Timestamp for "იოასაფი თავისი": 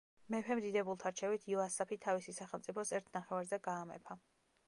1.51-2.35